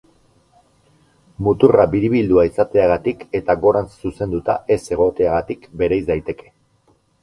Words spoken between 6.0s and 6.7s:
daiteke.